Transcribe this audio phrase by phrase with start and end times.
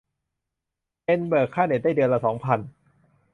[1.05, 2.59] เป็น เบิกค่าเน็ตได้เดือนละสองพัน